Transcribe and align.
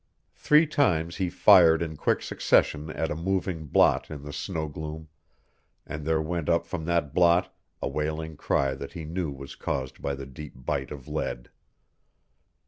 Three 0.33 0.65
times 0.65 1.17
he 1.17 1.29
fired 1.29 1.83
in 1.83 1.95
quick 1.95 2.23
succession 2.23 2.89
at 2.89 3.11
a 3.11 3.15
moving 3.15 3.67
blot 3.67 4.09
in 4.09 4.23
the 4.23 4.33
snow 4.33 4.67
gloom, 4.67 5.09
and 5.85 6.05
there 6.07 6.19
went 6.23 6.49
up 6.49 6.65
from 6.65 6.85
that 6.85 7.13
blot 7.13 7.53
a 7.83 7.87
wailing 7.87 8.35
cry 8.35 8.73
that 8.73 8.93
he 8.93 9.05
knew 9.05 9.29
was 9.31 9.55
caused 9.55 10.01
by 10.01 10.15
the 10.15 10.25
deep 10.25 10.53
bite 10.55 10.89
of 10.89 11.07
lead. 11.07 11.51